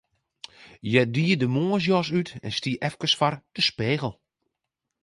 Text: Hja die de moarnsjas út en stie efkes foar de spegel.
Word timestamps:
Hja 0.89 1.03
die 1.15 1.33
de 1.41 1.47
moarnsjas 1.55 2.09
út 2.19 2.29
en 2.45 2.53
stie 2.59 2.81
efkes 2.89 3.17
foar 3.19 3.35
de 3.55 3.61
spegel. 3.69 4.13